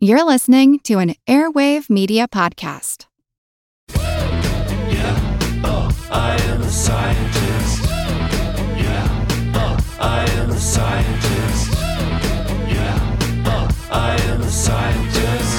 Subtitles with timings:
[0.00, 3.06] You're listening to an Airwave Media Podcast.
[3.96, 7.82] Yeah, oh, I am a scientist.
[8.78, 9.26] Yeah,
[9.56, 11.72] oh, I am a scientist.
[12.70, 15.57] Yeah, oh, I am a scientist.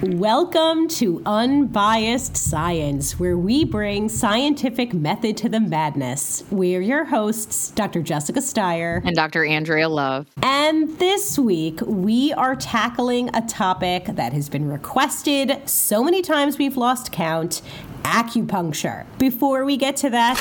[0.00, 6.44] Welcome to Unbiased Science, where we bring scientific method to the madness.
[6.52, 8.00] We're your hosts, Dr.
[8.02, 9.02] Jessica Steier.
[9.04, 9.44] and Dr.
[9.44, 10.28] Andrea Love.
[10.40, 16.58] And this week, we are tackling a topic that has been requested so many times
[16.58, 17.60] we've lost count
[18.04, 19.04] acupuncture.
[19.18, 20.36] Before we get to that,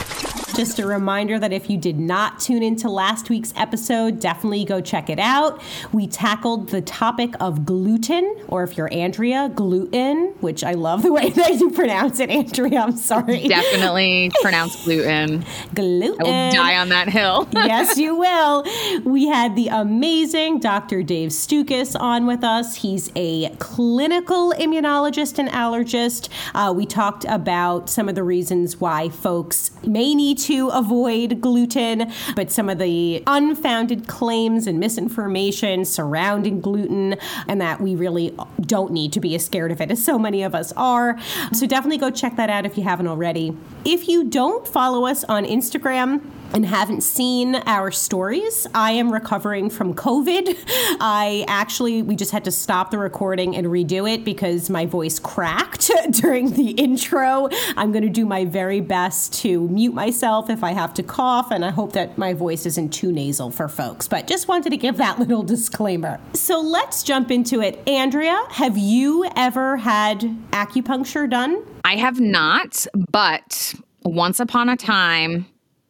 [0.57, 4.81] just a reminder that if you did not tune into last week's episode, definitely go
[4.81, 5.61] check it out.
[5.93, 11.13] We tackled the topic of gluten, or if you're Andrea, gluten, which I love the
[11.13, 12.81] way that you pronounce it, Andrea.
[12.81, 13.47] I'm sorry.
[13.47, 15.45] Definitely pronounce gluten.
[15.75, 16.25] Gluten.
[16.25, 17.47] I will die on that hill.
[17.53, 18.65] yes, you will.
[19.03, 21.03] We had the amazing Dr.
[21.03, 22.77] Dave Stukus on with us.
[22.77, 26.29] He's a clinical immunologist and allergist.
[26.55, 32.11] Uh, we talked about some of the reasons why folks may need to avoid gluten,
[32.35, 37.15] but some of the unfounded claims and misinformation surrounding gluten,
[37.47, 40.43] and that we really don't need to be as scared of it as so many
[40.43, 41.19] of us are.
[41.53, 43.55] So definitely go check that out if you haven't already.
[43.85, 46.21] If you don't follow us on Instagram,
[46.53, 50.57] and haven't seen our stories, I am recovering from COVID.
[50.99, 55.19] I actually, we just had to stop the recording and redo it because my voice
[55.19, 57.49] cracked during the intro.
[57.75, 61.51] I'm going to do my very best to mute myself if I have to cough,
[61.51, 64.07] and I hope that my voice isn't too nasal for folks.
[64.07, 66.19] But just wanted to give that little disclaimer.
[66.33, 67.87] So let's jump into it.
[67.87, 71.63] Andrea, have you ever had acupuncture done?
[71.83, 73.73] I have not, but
[74.03, 75.45] once upon a time,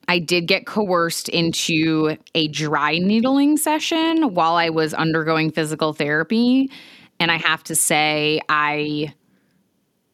[0.07, 6.71] I did get coerced into a dry needling session while I was undergoing physical therapy.
[7.19, 9.13] And I have to say, I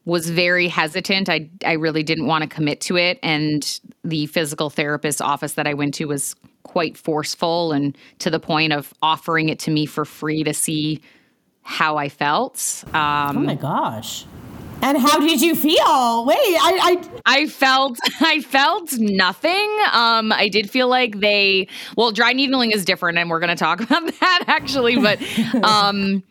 [0.06, 1.30] was very hesitant.
[1.30, 3.20] I, I really didn't want to commit to it.
[3.22, 8.40] And the physical therapist office that I went to was quite forceful and to the
[8.40, 11.02] point of offering it to me for free to see
[11.62, 12.84] how I felt.
[12.94, 14.26] Um, Oh my gosh.
[14.84, 16.26] And how did you feel?
[16.26, 19.78] Wait, I, I I felt I felt nothing.
[19.94, 23.56] Um, I did feel like they well, dry needling is different, and we're going to
[23.56, 24.98] talk about that actually.
[24.98, 25.22] But
[25.64, 26.22] um,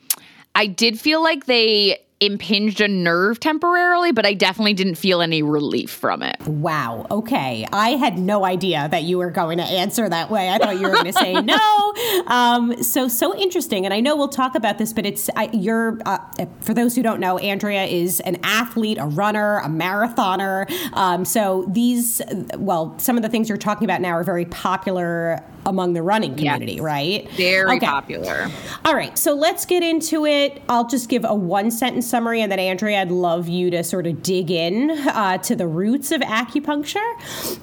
[0.54, 5.42] I did feel like they impinged a nerve temporarily, but I definitely didn't feel any
[5.42, 6.40] relief from it.
[6.46, 7.06] Wow.
[7.10, 7.66] Okay.
[7.72, 10.48] I had no idea that you were going to answer that way.
[10.48, 11.92] I thought you were going to say no.
[12.28, 13.84] Um, so so interesting.
[13.84, 16.18] And I know we'll talk about this, but it's I, you're uh,
[16.60, 20.70] for those who don't know, Andrea is an athlete, a runner, a marathoner.
[20.92, 22.22] Um, so these,
[22.56, 26.34] well, some of the things you're talking about now are very popular among the running
[26.34, 27.30] community, right?
[27.32, 27.86] Very Okay.
[27.86, 28.50] popular.
[28.84, 30.60] All right, so let's get into it.
[30.68, 34.06] I'll just give a one sentence summary, and then Andrea, I'd love you to sort
[34.06, 37.00] of dig in uh, to the roots of acupuncture.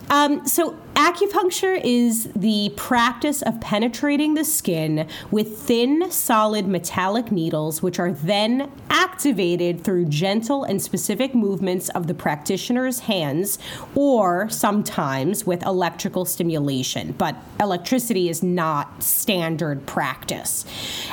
[0.09, 7.81] Um, so, acupuncture is the practice of penetrating the skin with thin, solid metallic needles,
[7.81, 13.57] which are then activated through gentle and specific movements of the practitioner's hands,
[13.95, 17.13] or sometimes with electrical stimulation.
[17.13, 20.65] But electricity is not standard practice.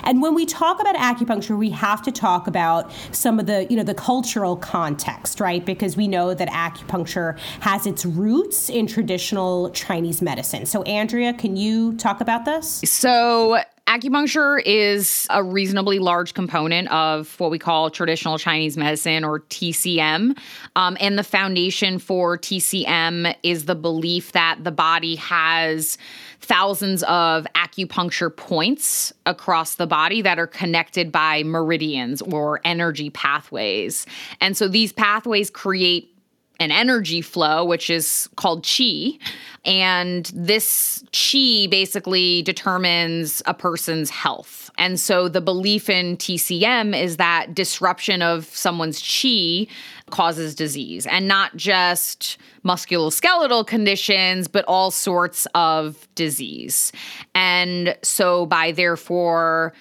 [0.03, 3.77] And when we talk about acupuncture, we have to talk about some of the, you
[3.77, 5.65] know, the cultural context, right?
[5.65, 10.67] Because we know that acupuncture has its roots in traditional Chinese medicine.
[10.67, 12.81] So Andrea, can you talk about this?
[12.85, 19.41] So, acupuncture is a reasonably large component of what we call traditional Chinese medicine or
[19.41, 20.37] TCM.
[20.75, 25.99] Um, and the foundation for TCM is the belief that the body has
[26.41, 34.05] thousands of acupuncture points across the body that are connected by meridians or energy pathways.
[34.41, 36.16] And so these pathways create
[36.61, 39.19] an energy flow, which is called chi.
[39.65, 44.71] And this chi basically determines a person's health.
[44.79, 49.67] And so the belief in TCM is that disruption of someone's chi
[50.11, 56.93] causes disease and not just musculoskeletal conditions, but all sorts of disease.
[57.35, 59.73] And so by therefore,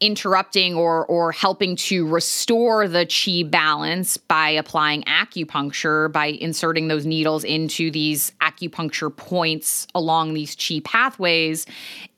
[0.00, 7.06] interrupting or or helping to restore the chi balance by applying acupuncture by inserting those
[7.06, 11.66] needles into these acupuncture points along these chi pathways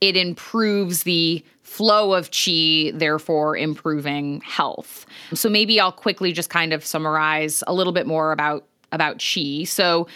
[0.01, 5.05] it improves the flow of chi therefore improving health.
[5.35, 9.65] So maybe I'll quickly just kind of summarize a little bit more about about chi.
[9.65, 10.09] So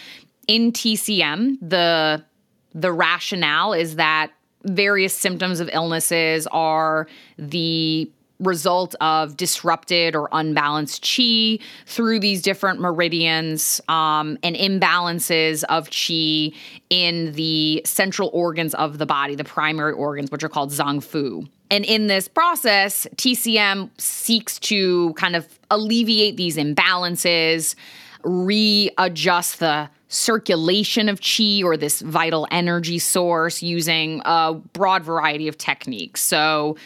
[0.47, 2.25] in TCM the
[2.73, 4.31] the rationale is that
[4.63, 7.07] various symptoms of illnesses are
[7.37, 15.89] the result of disrupted or unbalanced chi through these different meridians um, and imbalances of
[15.89, 16.55] chi
[16.89, 21.45] in the central organs of the body, the primary organs, which are called zang fu.
[21.71, 27.75] And in this process, TCM seeks to kind of alleviate these imbalances,
[28.23, 35.57] readjust the circulation of chi or this vital energy source using a broad variety of
[35.57, 36.21] techniques.
[36.21, 36.77] So,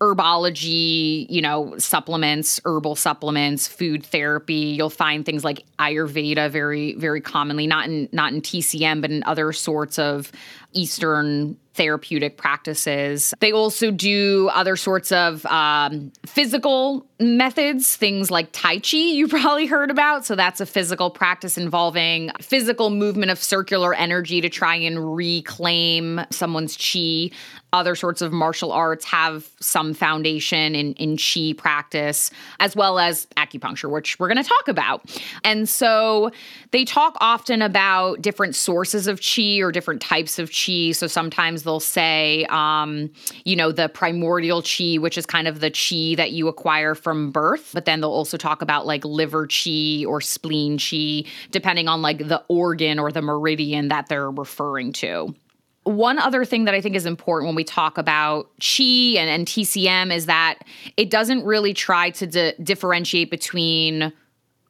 [0.00, 4.54] herbology, you know, supplements, herbal supplements, food therapy.
[4.54, 9.22] You'll find things like Ayurveda very, very commonly, not in not in TCM, but in
[9.24, 10.30] other sorts of
[10.72, 13.32] Eastern therapeutic practices.
[13.38, 19.66] They also do other sorts of um, physical methods, things like Tai Chi, you probably
[19.66, 20.26] heard about.
[20.26, 26.20] So that's a physical practice involving physical movement of circular energy to try and reclaim
[26.30, 27.30] someone's chi.
[27.70, 32.30] Other sorts of martial arts have some foundation in, in chi practice,
[32.60, 35.04] as well as acupuncture, which we're going to talk about.
[35.44, 36.30] And so
[36.70, 40.92] they talk often about different sources of chi or different types of chi.
[40.92, 43.10] So sometimes they'll say, um,
[43.44, 47.30] you know, the primordial chi, which is kind of the chi that you acquire from
[47.30, 47.70] birth.
[47.72, 52.28] But then they'll also talk about like liver chi or spleen chi, depending on like
[52.28, 55.34] the organ or the meridian that they're referring to.
[55.84, 59.46] One other thing that I think is important when we talk about chi and, and
[59.46, 60.58] TCM is that
[60.96, 64.12] it doesn't really try to di- differentiate between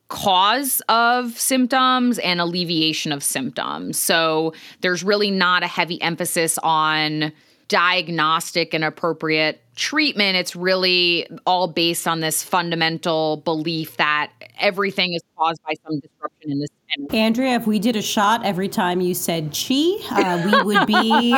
[0.09, 3.99] cause of symptoms and alleviation of symptoms.
[3.99, 7.33] So there's really not a heavy emphasis on
[7.69, 10.37] diagnostic and appropriate treatment.
[10.37, 16.51] It's really all based on this fundamental belief that everything is caused by some disruption
[16.51, 16.78] in energy.
[17.13, 21.35] Andrea, if we did a shot every time you said chi, uh, we would be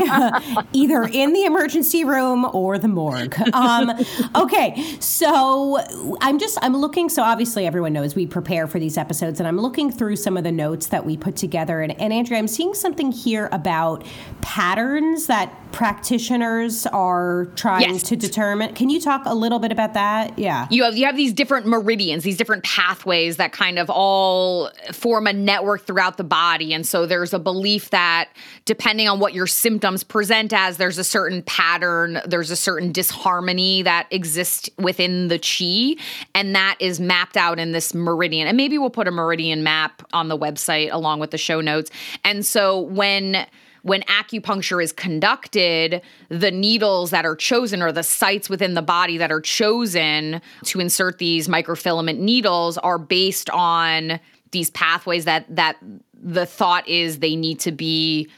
[0.73, 3.37] either in the emergency room or the morgue.
[3.53, 3.91] Um,
[4.37, 5.81] okay, so
[6.21, 7.09] I'm just I'm looking.
[7.09, 10.45] So obviously, everyone knows we prepare for these episodes, and I'm looking through some of
[10.45, 11.81] the notes that we put together.
[11.81, 14.05] And, and Andrea, I'm seeing something here about
[14.43, 18.03] patterns that practitioners are trying Yes.
[18.05, 18.75] to determine.
[18.75, 20.39] Can you talk a little bit about that?
[20.39, 20.67] Yeah.
[20.71, 25.27] you have you have these different meridians, these different pathways that kind of all form
[25.27, 26.73] a network throughout the body.
[26.75, 28.29] And so there's a belief that
[28.65, 33.83] depending on what your symptoms present as, there's a certain pattern, there's a certain disharmony
[33.83, 36.03] that exists within the chi,
[36.35, 38.47] and that is mapped out in this meridian.
[38.47, 41.91] And maybe we'll put a meridian map on the website along with the show notes.
[42.25, 43.47] And so when
[43.83, 49.19] when acupuncture is conducted, the needles that are chosen or the sites within the body
[49.19, 54.21] that are chosen to insert these microfilament needles are based on
[54.53, 55.77] these pathways that that
[56.13, 58.29] the thought is they need to be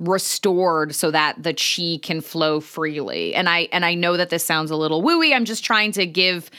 [0.00, 3.34] restored so that the chi can flow freely.
[3.34, 5.34] And I and I know that this sounds a little wooey.
[5.34, 6.50] I'm just trying to give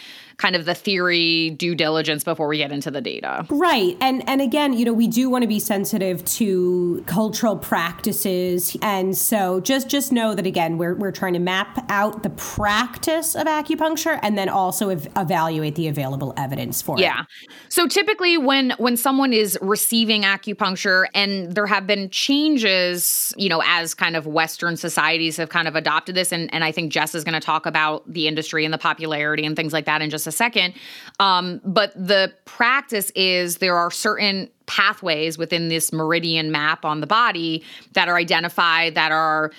[0.41, 3.45] kind of the theory due diligence before we get into the data.
[3.51, 3.95] Right.
[4.01, 8.75] And and again, you know, we do want to be sensitive to cultural practices.
[8.81, 13.35] And so just just know that again, we're we're trying to map out the practice
[13.35, 17.01] of acupuncture and then also ev- evaluate the available evidence for it.
[17.01, 17.25] Yeah.
[17.69, 23.61] So typically when when someone is receiving acupuncture and there have been changes, you know,
[23.67, 27.13] as kind of western societies have kind of adopted this and and I think Jess
[27.13, 30.09] is going to talk about the industry and the popularity and things like that in
[30.09, 30.73] just a second.
[31.19, 37.07] Um, but the practice is there are certain pathways within this meridian map on the
[37.07, 39.51] body that are identified that are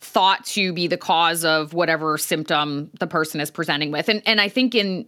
[0.00, 4.08] thought to be the cause of whatever symptom the person is presenting with.
[4.08, 5.06] And and I think in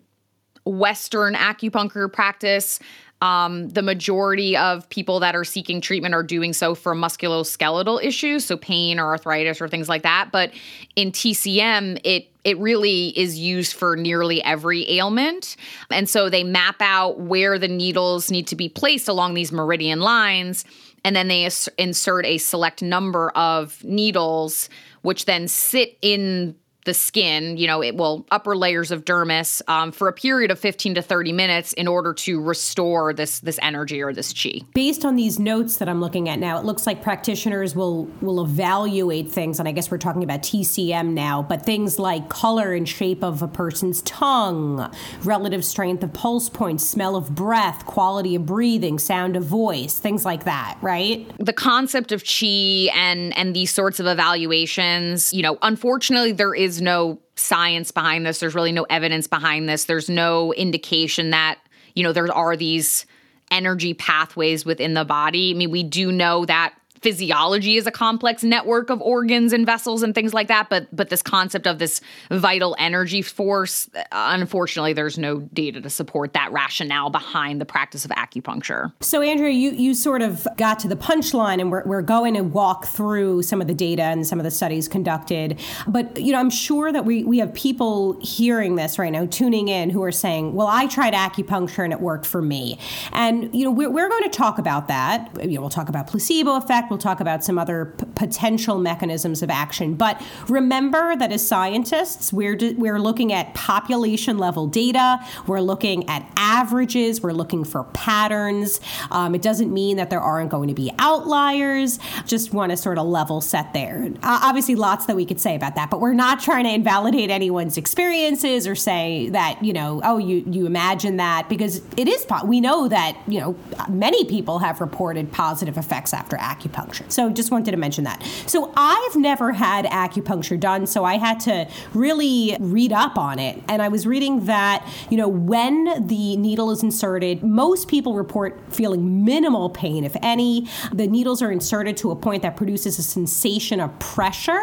[0.65, 2.79] Western acupuncture practice,
[3.21, 8.45] um, the majority of people that are seeking treatment are doing so for musculoskeletal issues,
[8.45, 10.31] so pain or arthritis or things like that.
[10.31, 10.53] But
[10.95, 15.57] in TCM, it it really is used for nearly every ailment.
[15.91, 20.01] And so they map out where the needles need to be placed along these meridian
[20.01, 20.65] lines.
[21.05, 24.71] And then they ins- insert a select number of needles,
[25.03, 26.55] which then sit in
[26.89, 30.59] the skin, you know, it will upper layers of dermis um, for a period of
[30.59, 34.63] 15 to 30 minutes in order to restore this this energy or this chi.
[34.73, 38.43] Based on these notes that I'm looking at now, it looks like practitioners will will
[38.43, 42.89] evaluate things, and I guess we're talking about TCM now, but things like color and
[42.89, 44.91] shape of a person's tongue,
[45.25, 50.25] relative strength of pulse points, smell of breath, quality of breathing, sound of voice, things
[50.25, 51.31] like that, right?
[51.39, 56.78] the concept of chi and and these sorts of evaluations you know unfortunately there is
[56.81, 58.41] no science behind this.
[58.41, 59.85] There's really no evidence behind this.
[59.85, 61.59] There's no indication that
[61.95, 63.07] you know there are these
[63.51, 65.53] energy pathways within the body.
[65.55, 70.03] I mean we do know that physiology is a complex network of organs and vessels
[70.03, 72.01] and things like that but but this concept of this
[72.31, 78.05] vital energy force uh, unfortunately there's no data to support that rationale behind the practice
[78.05, 78.93] of acupuncture.
[79.01, 82.43] So andrea you you sort of got to the punchline and we're, we're going to
[82.43, 85.59] walk through some of the data and some of the studies conducted.
[85.87, 89.69] But you know i'm sure that we we have people hearing this right now tuning
[89.69, 92.79] in who are saying well i tried acupuncture and it worked for me.
[93.13, 95.31] And you know we're, we're going to talk about that.
[95.43, 99.43] You know we'll talk about placebo effect We'll talk about some other p- potential mechanisms
[99.43, 99.95] of action.
[99.95, 106.09] But remember that as scientists, we're, d- we're looking at population level data, we're looking
[106.09, 108.81] at averages, we're looking for patterns.
[109.11, 111.99] Um, it doesn't mean that there aren't going to be outliers.
[112.27, 114.09] Just want to sort of level set there.
[114.23, 117.31] Uh, obviously, lots that we could say about that, but we're not trying to invalidate
[117.31, 122.25] anyone's experiences or say that, you know, oh, you, you imagine that because it is,
[122.25, 123.57] po- we know that, you know,
[123.89, 127.11] many people have reported positive effects after acupuncture acupuncture.
[127.11, 128.23] So just wanted to mention that.
[128.47, 133.63] So I've never had acupuncture done, so I had to really read up on it.
[133.69, 138.61] And I was reading that, you know, when the needle is inserted, most people report
[138.71, 140.69] feeling minimal pain, if any.
[140.93, 144.63] The needles are inserted to a point that produces a sensation of pressure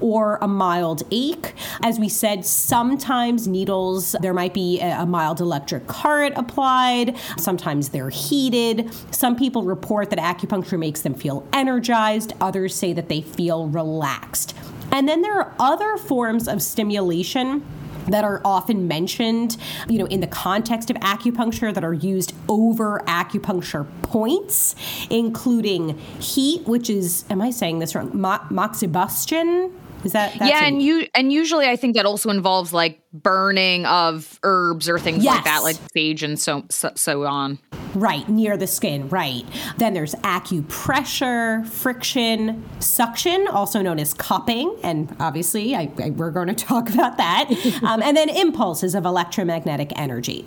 [0.00, 1.54] or a mild ache.
[1.82, 8.10] As we said, sometimes needles, there might be a mild electric current applied, sometimes they're
[8.10, 8.90] heated.
[9.10, 14.54] Some people report that acupuncture makes them feel energized, others say that they feel relaxed.
[14.92, 17.64] And then there are other forms of stimulation
[18.08, 19.56] that are often mentioned,
[19.88, 24.74] you know, in the context of acupuncture that are used over acupuncture points,
[25.08, 28.10] including heat, which is, am I saying this wrong?
[28.12, 29.72] Mo- moxibustion.
[30.04, 30.64] Is that yeah?
[30.66, 35.24] And you and usually I think that also involves like burning of herbs or things
[35.24, 35.36] Yes.
[35.36, 37.58] like that, like sage and so so, so on.
[37.94, 39.44] Right, near the skin, right.
[39.78, 46.48] Then there's acupressure, friction, suction, also known as cupping, and obviously I, I- we're going
[46.54, 47.50] to talk about that.
[47.82, 50.44] um, and then impulses of electromagnetic energy.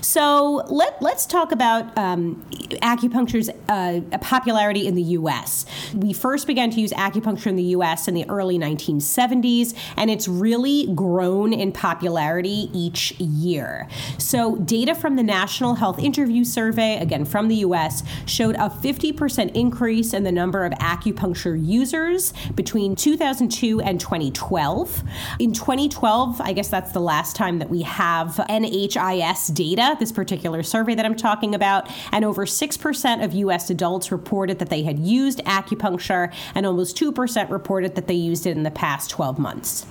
[0.00, 2.44] So let, let's talk about um,
[2.82, 5.66] acupuncture's uh, popularity in the U.S.
[5.94, 8.08] We first began to use acupuncture in the U.S.
[8.08, 13.88] in the early 1970s, and it's really grown in popularity each year.
[14.18, 19.54] So data from the National Health Interview Survey, again from the US, showed a 50%
[19.54, 25.02] increase in the number of acupuncture users between 2002 and 2012.
[25.38, 30.62] In 2012, I guess that's the last time that we have NHIS data, this particular
[30.62, 34.98] survey that I'm talking about, and over 6% of US adults reported that they had
[34.98, 39.86] used acupuncture, and almost 2% reported that they used it in the past 12 months.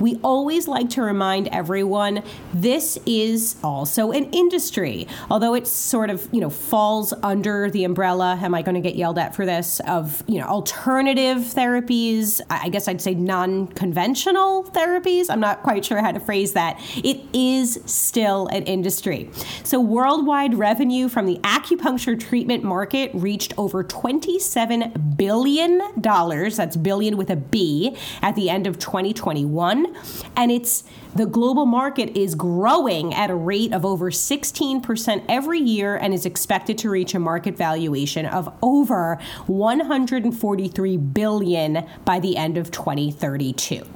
[0.00, 2.22] We always like to remind everyone
[2.54, 5.06] this is also an industry.
[5.30, 8.94] Although it's sort of, you know, falls under the umbrella, am I going to get
[8.94, 14.64] yelled at for this, of, you know, alternative therapies, I guess I'd say non conventional
[14.64, 15.26] therapies.
[15.28, 16.80] I'm not quite sure how to phrase that.
[16.96, 19.30] It is still an industry.
[19.64, 25.80] So, worldwide revenue from the acupuncture treatment market reached over $27 billion.
[26.02, 29.94] That's billion with a B at the end of 2021.
[30.36, 35.94] And it's the global market is growing at a rate of over 16% every year
[35.96, 42.58] and is expected to reach a market valuation of over 143 billion by the end
[42.58, 43.86] of 2032.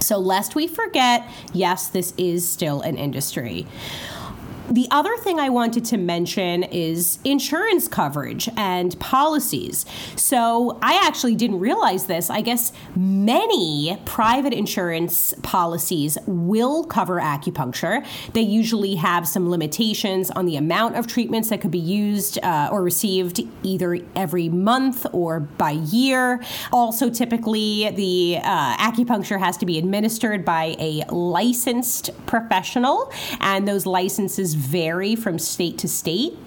[0.00, 3.66] So lest we forget, yes, this is still an industry.
[4.70, 9.84] The other thing I wanted to mention is insurance coverage and policies.
[10.16, 12.30] So I actually didn't realize this.
[12.30, 18.06] I guess many private insurance policies will cover acupuncture.
[18.32, 22.70] They usually have some limitations on the amount of treatments that could be used uh,
[22.72, 26.42] or received either every month or by year.
[26.72, 33.86] Also, typically, the uh, acupuncture has to be administered by a licensed professional, and those
[33.86, 36.38] licenses vary from state to state.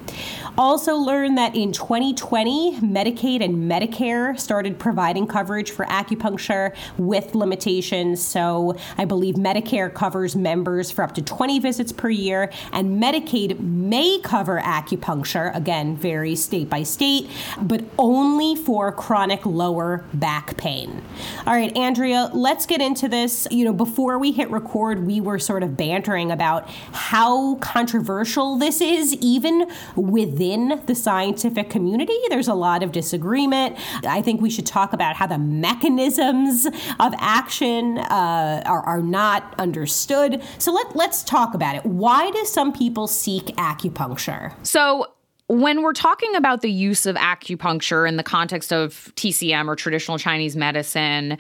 [0.58, 8.26] Also, learned that in 2020, Medicaid and Medicare started providing coverage for acupuncture with limitations.
[8.26, 13.60] So, I believe Medicare covers members for up to 20 visits per year, and Medicaid
[13.60, 17.30] may cover acupuncture, again, varies state by state,
[17.62, 21.02] but only for chronic lower back pain.
[21.46, 23.46] All right, Andrea, let's get into this.
[23.52, 28.80] You know, before we hit record, we were sort of bantering about how controversial this
[28.80, 30.45] is, even within
[30.86, 32.18] the scientific community.
[32.30, 33.78] There's a lot of disagreement.
[34.06, 39.56] I think we should talk about how the mechanisms of action uh, are, are not
[39.60, 40.44] understood.
[40.58, 41.86] So let, let's talk about it.
[41.86, 44.54] Why do some people seek acupuncture?
[44.66, 45.08] So
[45.48, 50.18] when we're talking about the use of acupuncture in the context of TCM or traditional
[50.18, 51.38] Chinese medicine,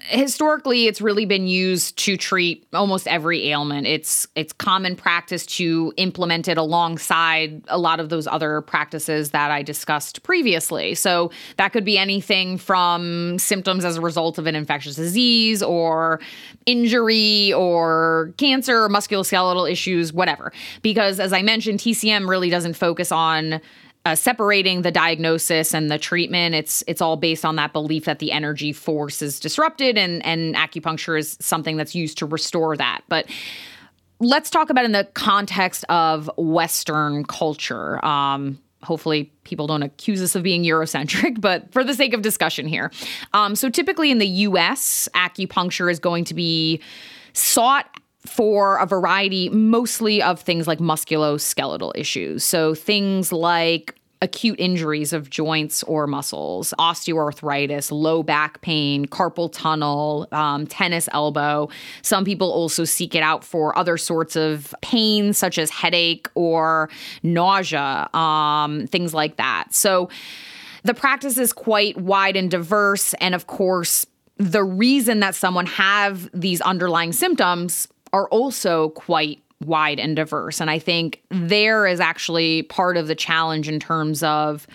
[0.00, 3.86] historically it's really been used to treat almost every ailment.
[3.86, 9.50] It's it's common practice to implement it alongside a lot of those other practices that
[9.50, 10.94] I discussed previously.
[10.94, 16.20] So that could be anything from symptoms as a result of an infectious disease or
[16.64, 20.52] injury or cancer, or musculoskeletal issues, whatever.
[20.82, 23.60] Because as I mentioned, TCM really doesn't focus on
[24.08, 26.54] uh, separating the diagnosis and the treatment.
[26.54, 30.54] It's it's all based on that belief that the energy force is disrupted, and and
[30.54, 33.02] acupuncture is something that's used to restore that.
[33.08, 33.26] But
[34.18, 38.02] let's talk about in the context of Western culture.
[38.02, 42.66] Um, hopefully people don't accuse us of being Eurocentric, but for the sake of discussion
[42.66, 42.90] here.
[43.34, 46.80] Um, so typically in the US, acupuncture is going to be
[47.34, 47.90] sought
[48.26, 52.44] for a variety, mostly of things like musculoskeletal issues.
[52.44, 60.26] So things like acute injuries of joints or muscles, osteoarthritis, low back pain, carpal tunnel,
[60.32, 61.68] um, tennis elbow.
[62.02, 66.90] Some people also seek it out for other sorts of pain, such as headache or
[67.22, 69.68] nausea, um, things like that.
[69.70, 70.08] So
[70.82, 73.14] the practice is quite wide and diverse.
[73.14, 74.06] And of course,
[74.36, 80.60] the reason that someone have these underlying symptoms are also quite wide and diverse.
[80.60, 84.66] And I think there is actually part of the challenge in terms of,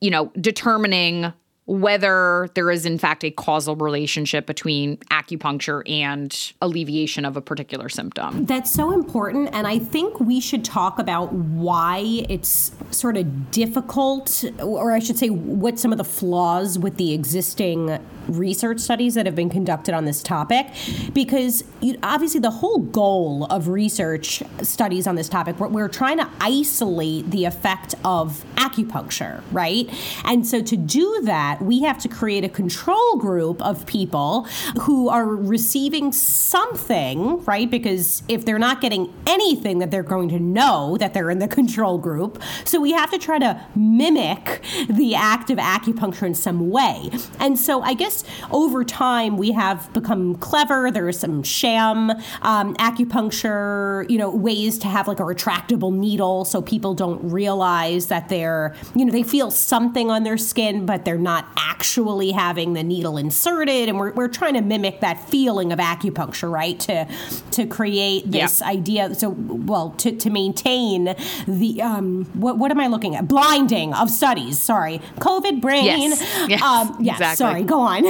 [0.00, 1.32] you know, determining
[1.66, 7.88] whether there is in fact a causal relationship between acupuncture and alleviation of a particular
[7.88, 8.46] symptom.
[8.46, 9.50] That's so important.
[9.52, 15.18] And I think we should talk about why it's sort of difficult, or I should
[15.18, 19.94] say, what some of the flaws with the existing research studies that have been conducted
[19.94, 20.66] on this topic.
[21.12, 21.64] Because
[22.02, 27.44] obviously, the whole goal of research studies on this topic, we're trying to isolate the
[27.44, 29.88] effect of acupuncture, right?
[30.24, 34.44] And so to do that, we have to create a control group of people
[34.82, 37.70] who are receiving something, right?
[37.70, 41.48] Because if they're not getting anything, that they're going to know that they're in the
[41.48, 42.42] control group.
[42.64, 47.10] So we have to try to mimic the act of acupuncture in some way.
[47.38, 50.90] And so I guess over time we have become clever.
[50.90, 52.10] There is some sham
[52.42, 58.06] um, acupuncture, you know, ways to have like a retractable needle so people don't realize
[58.08, 62.72] that they're, you know, they feel something on their skin, but they're not actually having
[62.72, 63.88] the needle inserted.
[63.88, 66.78] And we're, we're trying to mimic that feeling of acupuncture, right?
[66.80, 67.06] To
[67.52, 68.68] to create this Yeah.
[68.68, 69.14] idea.
[69.14, 71.14] So, well, to, to maintain
[71.46, 73.26] the, um, what, what am I looking at?
[73.28, 74.60] Blinding of studies.
[74.60, 75.00] Sorry.
[75.20, 75.84] COVID brain.
[75.84, 76.22] Yes.
[76.48, 77.36] Yes, Um, yes exactly.
[77.36, 77.62] Sorry.
[77.62, 78.04] Go on.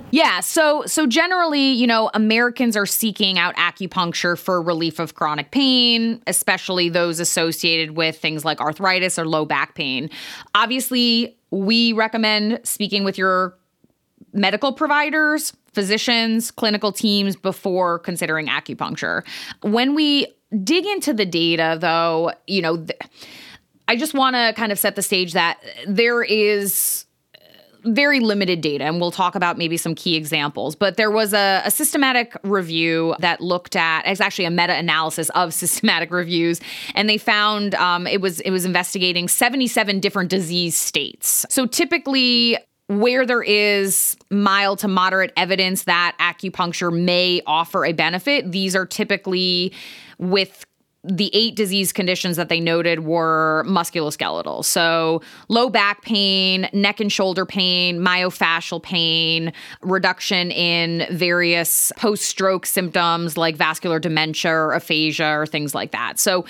[0.10, 5.50] Yeah, so so generally, you know, Americans are seeking out acupuncture for relief of chronic
[5.50, 10.08] pain, especially those associated with things like arthritis or low back pain.
[10.54, 13.56] Obviously, we recommend speaking with your
[14.32, 19.22] medical providers, physicians, clinical teams before considering acupuncture.
[19.62, 20.26] When we
[20.62, 22.98] dig into the data though, you know, th-
[23.88, 27.05] I just want to kind of set the stage that there is
[27.86, 30.74] very limited data, and we'll talk about maybe some key examples.
[30.76, 35.54] But there was a, a systematic review that looked at it's actually a meta-analysis of
[35.62, 36.60] systematic reviews,
[36.94, 41.46] and they found um, it was it was investigating 77 different disease states.
[41.48, 42.58] So typically.
[42.88, 48.86] Where there is mild to moderate evidence that acupuncture may offer a benefit, these are
[48.86, 49.72] typically
[50.18, 50.64] with
[51.08, 54.64] the eight disease conditions that they noted were musculoskeletal.
[54.64, 62.66] So, low back pain, neck and shoulder pain, myofascial pain, reduction in various post stroke
[62.66, 66.18] symptoms like vascular dementia or aphasia or things like that.
[66.18, 66.44] So,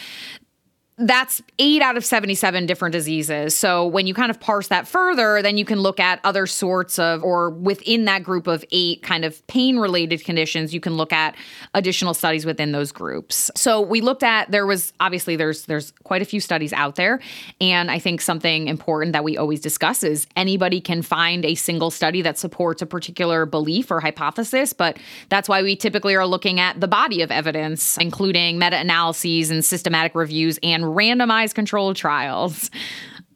[0.98, 3.54] that's eight out of 77 different diseases.
[3.54, 6.98] So when you kind of parse that further, then you can look at other sorts
[6.98, 11.12] of, or within that group of eight kind of pain related conditions, you can look
[11.12, 11.36] at
[11.74, 13.50] additional studies within those groups.
[13.54, 17.20] So we looked at, there was obviously there's, there's quite a few studies out there.
[17.60, 21.90] And I think something important that we always discuss is anybody can find a single
[21.90, 24.72] study that supports a particular belief or hypothesis.
[24.72, 24.96] But
[25.28, 29.62] that's why we typically are looking at the body of evidence, including meta analyses and
[29.62, 32.70] systematic reviews and randomized controlled trials.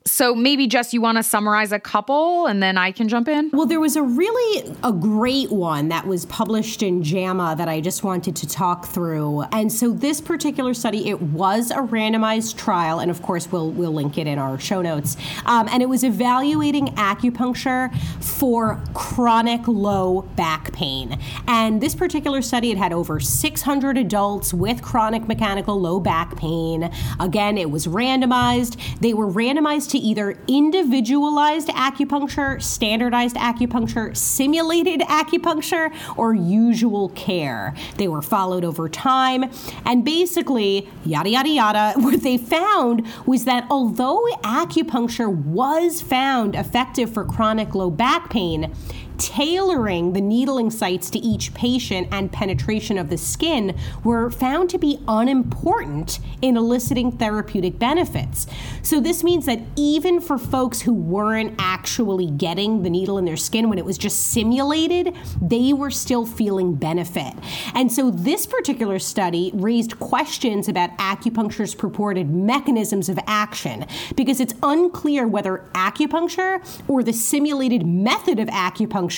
[0.06, 3.50] So maybe just you want to summarize a couple and then I can jump in?
[3.52, 7.82] Well, there was a really a great one that was published in JAMA that I
[7.82, 9.42] just wanted to talk through.
[9.52, 13.92] And so this particular study, it was a randomized trial, and of course we'll we'll
[13.92, 15.18] link it in our show notes.
[15.44, 21.20] Um, and it was evaluating acupuncture for chronic low back pain.
[21.46, 26.90] And this particular study, it had over 600 adults with chronic mechanical low back pain.
[27.18, 28.78] Again, it was randomized.
[29.00, 37.74] They were randomized to either individualized acupuncture, standardized acupuncture, simulated acupuncture, or usual care.
[37.96, 39.50] They were followed over time,
[39.84, 47.12] and basically, yada, yada, yada, what they found was that although acupuncture was found effective
[47.12, 48.72] for chronic low back pain,
[49.20, 54.78] tailoring the needling sites to each patient and penetration of the skin were found to
[54.78, 58.46] be unimportant in eliciting therapeutic benefits.
[58.82, 63.36] So, this means that even for folks who weren't actually getting the needle in their
[63.36, 67.34] skin when it was just simulated, they were still feeling benefit.
[67.74, 73.84] And so, this particular study raised questions about acupuncture's purported mechanisms of action
[74.16, 79.09] because it's unclear whether acupuncture or the simulated method of acupuncture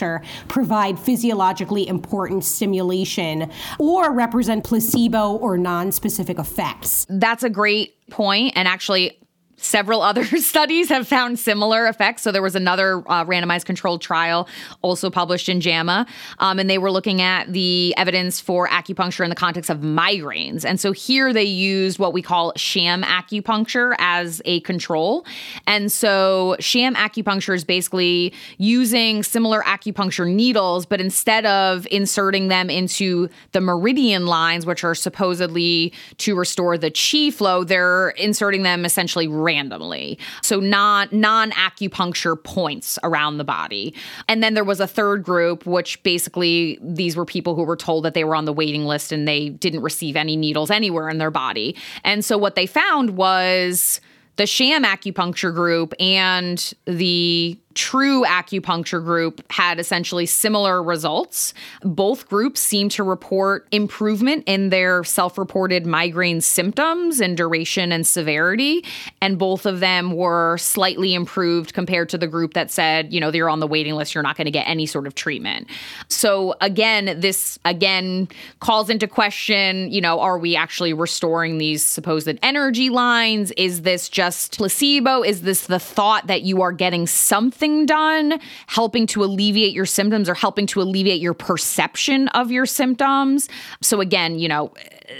[0.49, 7.07] provide physiologically important stimulation or represent placebo or non-specific effects.
[7.09, 9.19] That's a great point and actually
[9.63, 12.23] Several other studies have found similar effects.
[12.23, 14.49] So there was another uh, randomized controlled trial
[14.83, 16.07] also published in JAMA,
[16.39, 20.65] um, and they were looking at the evidence for acupuncture in the context of migraines.
[20.65, 25.25] And so here they used what we call sham acupuncture as a control.
[25.67, 32.69] And so sham acupuncture is basically using similar acupuncture needles, but instead of inserting them
[32.69, 38.85] into the meridian lines, which are supposedly to restore the chi flow, they're inserting them
[38.85, 40.19] essentially randomly.
[40.43, 43.95] So non non acupuncture points around the body.
[44.29, 48.05] And then there was a third group which basically these were people who were told
[48.05, 51.19] that they were on the waiting list and they didn't receive any needles anywhere in
[51.19, 51.77] their body.
[52.03, 54.01] And so what they found was
[54.37, 61.55] the sham acupuncture group and the true acupuncture group had essentially similar results.
[61.83, 68.07] Both groups seem to report improvement in their self reported migraine symptoms and duration and
[68.07, 68.85] severity.
[69.21, 73.31] And both of them were slightly improved compared to the group that said, you know,
[73.31, 75.69] you're on the waiting list, you're not going to get any sort of treatment.
[76.09, 78.29] So again, this again
[78.61, 83.53] calls into question, you know, are we actually restoring these supposed energy lines?
[83.53, 85.23] Is this just placebo?
[85.23, 87.62] Is this the thought that you are getting something?
[87.63, 92.67] Something done helping to alleviate your symptoms or helping to alleviate your perception of your
[92.67, 93.49] symptoms.
[93.81, 94.73] So again, you know,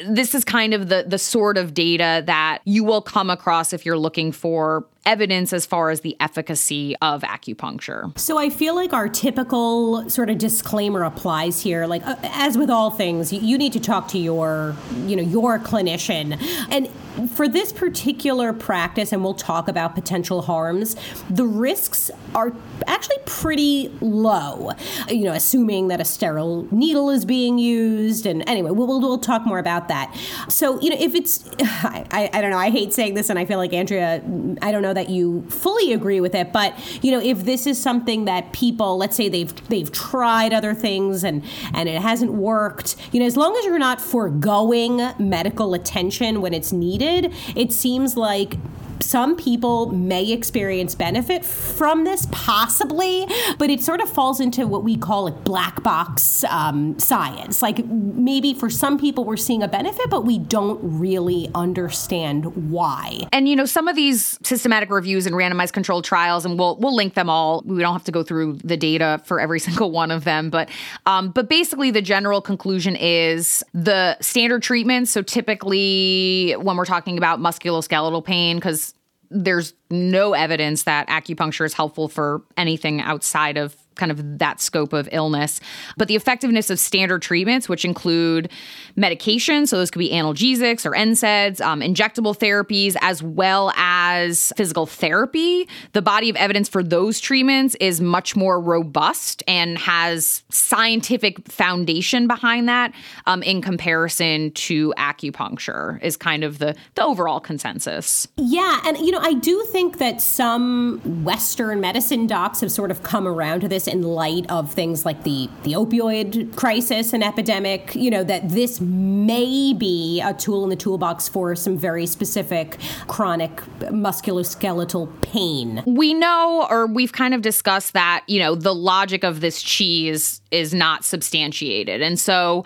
[0.07, 3.85] this is kind of the the sort of data that you will come across if
[3.85, 8.17] you're looking for evidence as far as the efficacy of acupuncture.
[8.19, 11.87] So I feel like our typical sort of disclaimer applies here.
[11.87, 14.77] Like uh, as with all things, you, you need to talk to your,
[15.07, 16.41] you know, your clinician.
[16.71, 16.89] And
[17.31, 20.97] for this particular practice, and we'll talk about potential harms,
[21.29, 22.53] the risks are
[22.87, 24.71] actually pretty low.
[25.09, 28.25] You know, assuming that a sterile needle is being used.
[28.25, 30.17] And anyway, we'll, we'll, we'll talk more about that.
[30.49, 33.45] So, you know, if it's, I, I don't know, I hate saying this, and I
[33.45, 34.23] feel like Andrea,
[34.63, 37.67] I don't know know that you fully agree with it, but you know, if this
[37.67, 41.43] is something that people, let's say they've they've tried other things and
[41.75, 46.53] and it hasn't worked, you know, as long as you're not foregoing medical attention when
[46.53, 48.57] it's needed, it seems like
[49.03, 53.27] some people may experience benefit from this, possibly,
[53.59, 57.63] but it sort of falls into what we call like black box um, science.
[57.63, 63.27] Like maybe for some people we're seeing a benefit, but we don't really understand why.
[63.33, 66.95] And you know, some of these systematic reviews and randomized controlled trials, and we'll we'll
[66.95, 67.63] link them all.
[67.67, 70.69] We don't have to go through the data for every single one of them, but
[71.07, 75.11] um, but basically the general conclusion is the standard treatments.
[75.11, 78.92] So typically, when we're talking about musculoskeletal pain, because
[79.33, 84.93] there's no evidence that acupuncture is helpful for anything outside of kind of that scope
[84.93, 85.61] of illness.
[85.97, 88.51] But the effectiveness of standard treatments, which include
[88.97, 94.87] medication, so those could be analgesics or NSAIDs, um, injectable therapies, as well as physical
[94.87, 101.51] therapy, the body of evidence for those treatments is much more robust and has scientific
[101.51, 102.93] foundation behind that
[103.27, 108.27] um, in comparison to acupuncture, is kind of the, the overall consensus.
[108.37, 108.81] Yeah.
[108.85, 113.27] And, you know, I do think that some Western medicine docs have sort of come
[113.27, 117.95] around to this this in light of things like the, the opioid crisis and epidemic,
[117.95, 122.79] you know, that this may be a tool in the toolbox for some very specific
[123.09, 125.83] chronic musculoskeletal pain.
[125.87, 130.41] We know, or we've kind of discussed that, you know, the logic of this cheese
[130.51, 132.03] is not substantiated.
[132.03, 132.65] And so,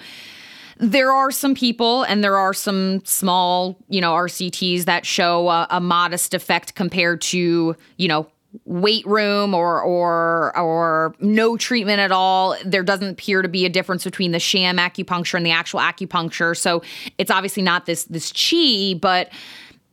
[0.78, 5.66] there are some people and there are some small, you know, RCTs that show a,
[5.70, 8.26] a modest effect compared to, you know,
[8.64, 12.56] weight room or or or no treatment at all.
[12.64, 16.56] There doesn't appear to be a difference between the sham acupuncture and the actual acupuncture.
[16.56, 16.82] So
[17.18, 19.30] it's obviously not this this chi but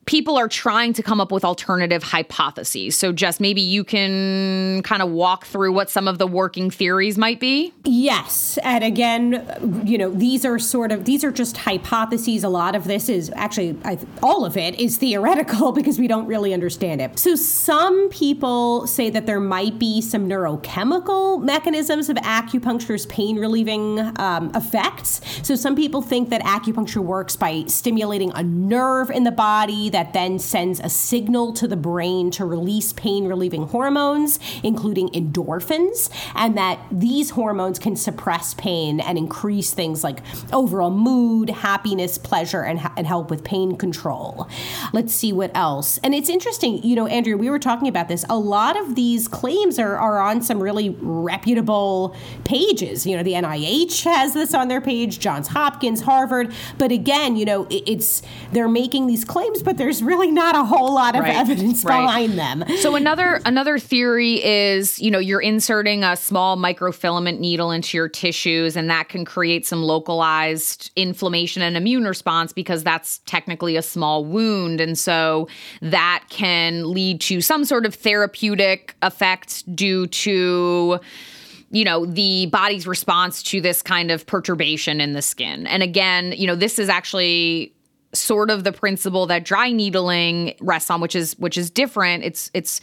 [0.06, 2.96] people are trying to come up with alternative hypotheses.
[2.96, 7.18] So, Jess, maybe you can kind of walk through what some of the working theories
[7.18, 7.74] might be.
[7.86, 8.58] Yes.
[8.64, 12.44] And again, you know, these are sort of, these are just hypotheses.
[12.44, 16.26] A lot of this is actually, I, all of it is theoretical because we don't
[16.26, 17.18] really understand it.
[17.18, 24.00] So, some people say that there might be some neurochemical mechanisms of acupuncture's pain relieving
[24.20, 25.22] um, effects.
[25.44, 30.12] So, some people think that acupuncture works by stimulating a nerve in the body that
[30.12, 36.58] then sends a signal to the brain to release pain relieving hormones, including endorphins, and
[36.58, 40.20] that these hormones can suppress pain and increase things like
[40.52, 44.50] overall mood, happiness, pleasure, and, and help with pain control.
[44.92, 45.98] Let's see what else.
[46.04, 48.26] And it's interesting, you know, Andrea, we were talking about this.
[48.30, 53.06] A lot of these claims are, are on some really reputable pages.
[53.06, 56.54] You know, the NIH has this on their page, Johns Hopkins, Harvard.
[56.78, 60.64] But again, you know, it, it's they're making these claims, but there's really not a
[60.64, 62.02] whole lot of Right, evidence right.
[62.02, 62.64] behind them.
[62.80, 68.08] So another another theory is, you know, you're inserting a small microfilament needle into your
[68.08, 73.82] tissues and that can create some localized inflammation and immune response because that's technically a
[73.82, 75.50] small wound and so
[75.82, 81.00] that can lead to some sort of therapeutic effect due to
[81.72, 85.68] you know the body's response to this kind of perturbation in the skin.
[85.68, 87.74] And again, you know, this is actually
[88.14, 92.24] sort of the principle that dry needling rests on which is which is different.
[92.24, 92.80] It's it's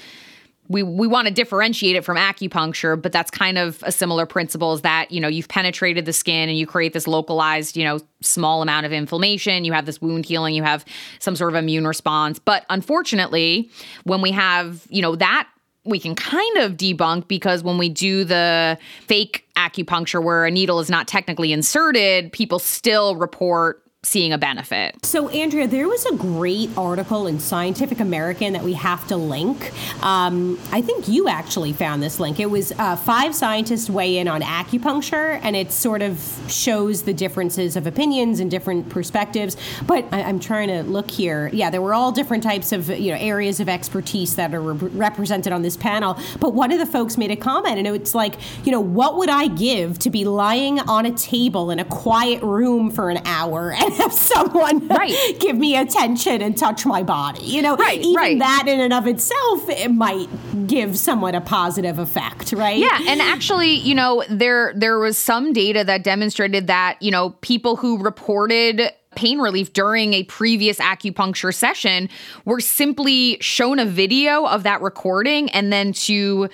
[0.70, 4.72] we we want to differentiate it from acupuncture, but that's kind of a similar principle
[4.72, 7.98] is that, you know, you've penetrated the skin and you create this localized, you know,
[8.20, 10.84] small amount of inflammation, you have this wound healing, you have
[11.18, 12.38] some sort of immune response.
[12.38, 13.68] But unfortunately,
[14.04, 15.48] when we have, you know, that
[15.84, 20.78] we can kind of debunk because when we do the fake acupuncture where a needle
[20.78, 25.04] is not technically inserted, people still report seeing a benefit.
[25.04, 29.72] So, Andrea, there was a great article in Scientific American that we have to link.
[30.02, 32.40] Um, I think you actually found this link.
[32.40, 37.12] It was uh, five scientists weigh in on acupuncture, and it sort of shows the
[37.12, 39.58] differences of opinions and different perspectives.
[39.86, 41.50] But I, I'm trying to look here.
[41.52, 44.88] Yeah, there were all different types of you know areas of expertise that are re-
[44.92, 46.18] represented on this panel.
[46.40, 49.28] But one of the folks made a comment, and it's like, you know, what would
[49.28, 53.74] I give to be lying on a table in a quiet room for an hour
[53.96, 55.36] have someone Right.
[55.40, 57.42] give me attention and touch my body.
[57.44, 58.38] You know, Right, even right.
[58.38, 60.28] that in and of itself it might
[60.66, 62.76] give someone a positive effect, right?
[62.78, 67.30] Yeah, and actually, you know, there there was some data that demonstrated that, you know,
[67.40, 72.08] people who reported pain relief during a previous acupuncture session
[72.44, 76.48] were simply shown a video of that recording and then to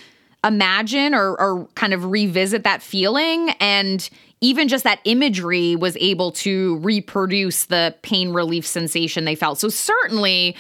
[0.45, 4.09] imagine or, or kind of revisit that feeling and
[4.41, 9.59] even just that imagery was able to reproduce the pain relief sensation they felt.
[9.59, 10.57] So certainly,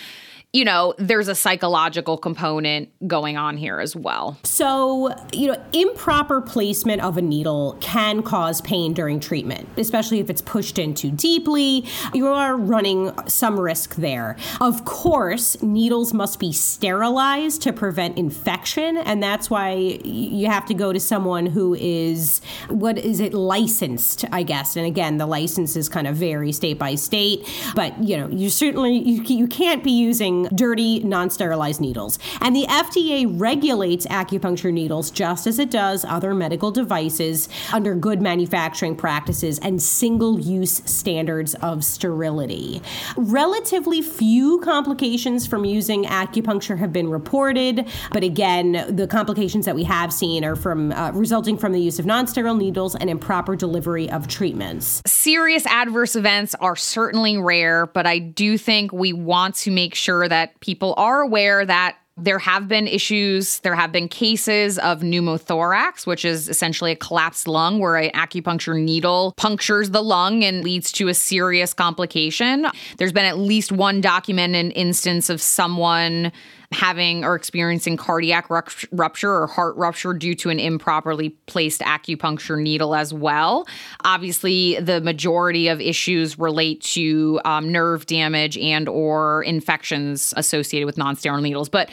[0.56, 4.38] you know, there's a psychological component going on here as well.
[4.42, 10.30] So, you know, improper placement of a needle can cause pain during treatment, especially if
[10.30, 11.84] it's pushed in too deeply.
[12.14, 14.38] You are running some risk there.
[14.62, 20.74] Of course, needles must be sterilized to prevent infection, and that's why you have to
[20.74, 22.40] go to someone who is
[22.70, 24.74] what is it licensed, I guess.
[24.74, 28.96] And again, the licenses kind of vary state by state, but you know, you certainly
[28.96, 32.18] you, you can't be using dirty non-sterilized needles.
[32.40, 38.20] And the FDA regulates acupuncture needles just as it does other medical devices under good
[38.20, 42.82] manufacturing practices and single-use standards of sterility.
[43.16, 49.84] Relatively few complications from using acupuncture have been reported, but again, the complications that we
[49.84, 54.08] have seen are from uh, resulting from the use of non-sterile needles and improper delivery
[54.10, 55.02] of treatments.
[55.06, 60.28] serious adverse events are certainly rare, but I do think we want to make sure
[60.28, 66.06] that people are aware that there have been issues, there have been cases of pneumothorax,
[66.06, 70.90] which is essentially a collapsed lung where an acupuncture needle punctures the lung and leads
[70.92, 72.66] to a serious complication.
[72.96, 76.32] There's been at least one documented instance of someone
[76.72, 82.94] having or experiencing cardiac rupture or heart rupture due to an improperly placed acupuncture needle
[82.94, 83.66] as well.
[84.04, 90.98] Obviously, the majority of issues relate to um, nerve damage and or infections associated with
[90.98, 91.90] non-sterile needles, but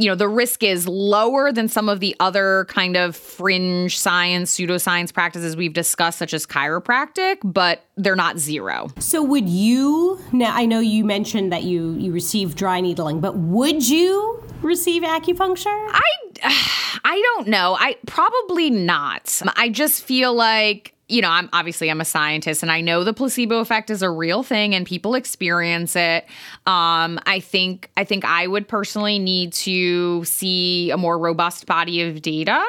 [0.00, 4.56] you know, the risk is lower than some of the other kind of fringe science,
[4.56, 8.88] pseudoscience practices we've discussed, such as chiropractic, but they're not zero.
[8.98, 13.36] So would you now I know you mentioned that you you receive dry needling, but
[13.36, 15.66] would you receive acupuncture?
[15.90, 16.02] I
[17.04, 17.76] I don't know.
[17.78, 19.42] I probably not.
[19.56, 23.12] I just feel like you know, I'm obviously I'm a scientist and I know the
[23.12, 26.24] placebo effect is a real thing and people experience it.
[26.66, 32.02] Um, I think I think I would personally need to see a more robust body
[32.02, 32.64] of data.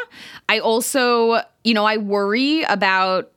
[0.49, 3.31] I also, you know, I worry about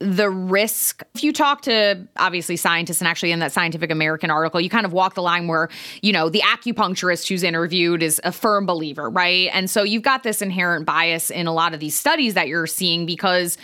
[0.00, 4.60] the risk if you talk to obviously scientists and actually in that scientific american article
[4.60, 5.68] you kind of walk the line where
[6.02, 10.24] you know the acupuncturist who's interviewed is a firm believer right and so you've got
[10.24, 13.56] this inherent bias in a lot of these studies that you're seeing because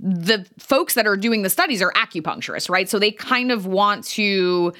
[0.00, 2.88] the folks that are doing the studies are acupuncturists, right?
[2.88, 4.72] So they kind of want to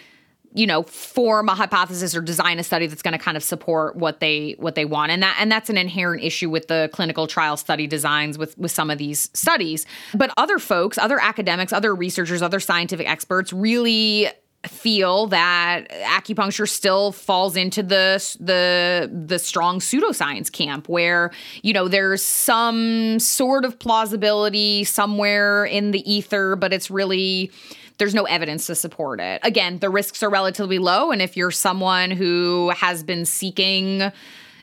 [0.55, 3.97] you know form a hypothesis or design a study that's going to kind of support
[3.97, 7.27] what they what they want and that and that's an inherent issue with the clinical
[7.27, 11.95] trial study designs with with some of these studies but other folks other academics other
[11.95, 14.29] researchers other scientific experts really
[14.69, 21.89] feel that acupuncture still falls into the the the strong pseudoscience camp where you know
[21.89, 27.51] there's some sort of plausibility somewhere in the ether but it's really
[27.99, 29.41] there's no evidence to support it.
[29.45, 34.13] Again, the risks are relatively low and if you're someone who has been seeking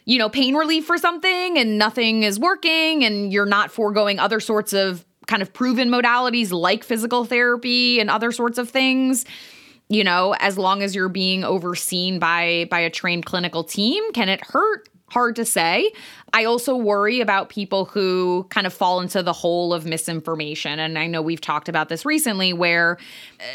[0.06, 4.40] you know pain relief for something and nothing is working and you're not foregoing other
[4.40, 9.26] sorts of kind of proven modalities like physical therapy and other sorts of things
[9.90, 14.30] you know, as long as you're being overseen by by a trained clinical team, can
[14.30, 14.88] it hurt?
[15.12, 15.92] Hard to say.
[16.34, 20.78] I also worry about people who kind of fall into the hole of misinformation.
[20.78, 23.00] And I know we've talked about this recently where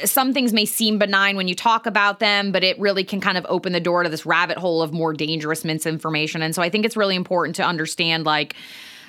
[0.03, 3.20] uh, some things may seem benign when you talk about them, but it really can
[3.20, 6.42] kind of open the door to this rabbit hole of more dangerous misinformation.
[6.42, 8.57] And so I think it's really important to understand like,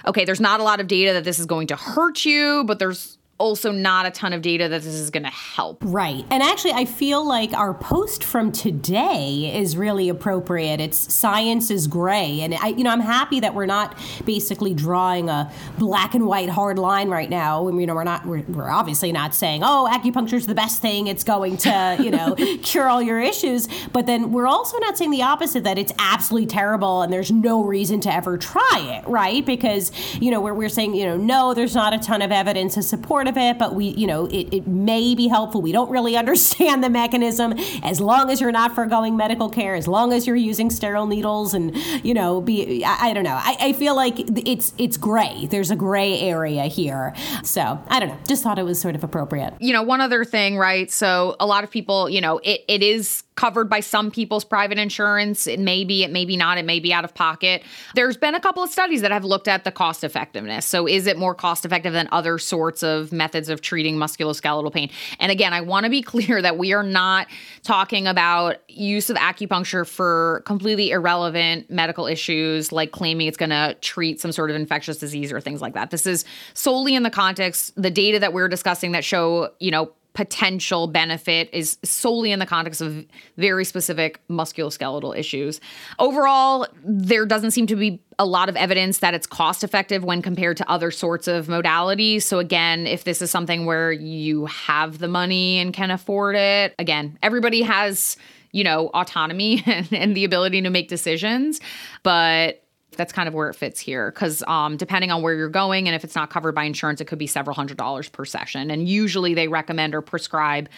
[0.06, 2.78] okay, there's not a lot of data that this is going to hurt you, but
[2.78, 5.80] there's also not a ton of data that this is going to help.
[5.84, 6.26] Right.
[6.32, 10.80] And actually, I feel like our post from today is really appropriate.
[10.80, 12.40] It's science is gray.
[12.42, 16.48] And I, you know, I'm happy that we're not basically drawing a black and white
[16.48, 17.68] hard line right now.
[17.68, 21.08] You know, we're not, we're, we're obviously not saying, oh, acupuncture is the best thing.
[21.08, 23.68] It's going to, you know, cure all your issues.
[23.92, 27.64] But then we're also not saying the opposite, that it's absolutely terrible and there's no
[27.64, 29.46] reason to ever try it, right?
[29.46, 32.76] Because, you know, we're, we're saying, you know, no, there's not a ton of evidence
[32.76, 35.62] to support part of it, but we, you know, it, it may be helpful.
[35.62, 37.54] We don't really understand the mechanism.
[37.84, 41.54] As long as you're not foregoing medical care, as long as you're using sterile needles,
[41.54, 43.38] and you know, be I, I don't know.
[43.38, 45.48] I, I feel like it's it's gray.
[45.50, 47.14] There's a gray area here.
[47.44, 48.18] So I don't know.
[48.28, 49.54] Just thought it was sort of appropriate.
[49.60, 50.92] You know, one other thing, right?
[50.92, 54.78] So a lot of people, you know, it, it is covered by some people's private
[54.78, 55.48] insurance.
[55.48, 57.64] It may be, it may be not, it may be out of pocket.
[57.96, 60.66] There's been a couple of studies that have looked at the cost effectiveness.
[60.66, 64.90] So, is it more cost effective than other sorts of methods of treating musculoskeletal pain.
[65.20, 67.28] And again, I want to be clear that we are not
[67.64, 73.76] talking about use of acupuncture for completely irrelevant medical issues like claiming it's going to
[73.82, 75.92] treat some sort of infectious disease or things like that.
[75.92, 79.92] This is solely in the context the data that we're discussing that show, you know,
[80.16, 83.06] potential benefit is solely in the context of
[83.38, 85.60] very specific musculoskeletal issues.
[86.00, 90.22] Overall, there doesn't seem to be a lot of evidence that it's cost effective when
[90.22, 92.24] compared to other sorts of modalities.
[92.24, 96.74] So, again, if this is something where you have the money and can afford it,
[96.80, 98.16] again, everybody has,
[98.54, 101.60] you know, autonomy and, and the ability to make decisions.
[102.04, 102.65] But
[102.96, 105.96] that's kind of where it fits here because um, depending on where you're going and
[105.96, 108.88] if it's not covered by insurance it could be several hundred dollars per session and
[108.88, 110.70] usually they recommend or prescribe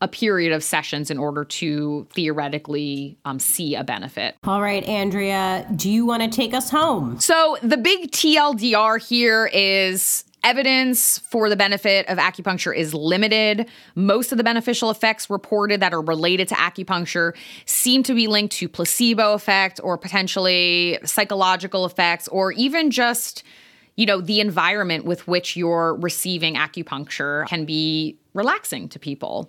[0.00, 4.36] a period of sessions in order to theoretically um, see a benefit.
[4.44, 7.18] All right, Andrea, do you want to take us home?
[7.20, 13.68] So, the big TLDR here is evidence for the benefit of acupuncture is limited.
[13.94, 18.54] Most of the beneficial effects reported that are related to acupuncture seem to be linked
[18.56, 23.42] to placebo effect or potentially psychological effects or even just
[23.96, 29.48] you know, the environment with which you're receiving acupuncture can be relaxing to people.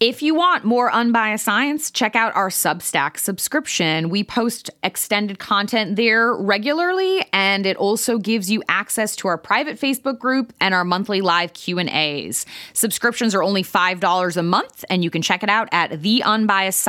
[0.00, 4.08] If you want more unbiased science, check out our Substack subscription.
[4.08, 9.78] We post extended content there regularly and it also gives you access to our private
[9.78, 12.46] Facebook group and our monthly live Q&As.
[12.72, 16.80] Subscriptions are only $5 a month and you can check it out at the unbiased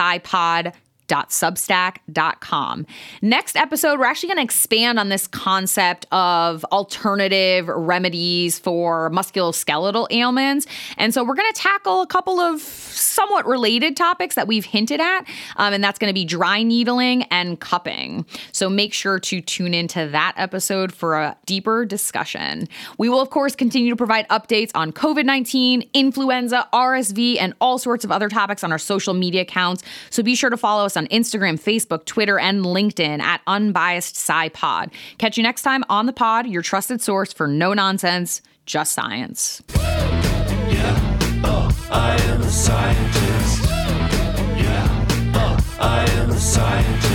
[1.07, 2.85] substack.com.
[3.21, 10.07] Next episode, we're actually going to expand on this concept of alternative remedies for musculoskeletal
[10.11, 10.65] ailments.
[10.97, 14.99] And so we're going to tackle a couple of somewhat related topics that we've hinted
[14.99, 15.21] at,
[15.57, 18.25] um, and that's going to be dry needling and cupping.
[18.51, 22.67] So make sure to tune into that episode for a deeper discussion.
[22.97, 27.77] We will, of course, continue to provide updates on COVID 19, influenza, RSV, and all
[27.77, 29.83] sorts of other topics on our social media accounts.
[30.09, 34.15] So be sure to follow us us on Instagram, Facebook, Twitter, and LinkedIn at Unbiased
[34.15, 34.91] SciPod.
[35.17, 39.61] Catch you next time on the pod, your trusted source for no nonsense, just science.
[39.75, 43.63] Yeah, oh, I am a scientist.
[44.57, 47.12] Yeah, oh, I am a scientist.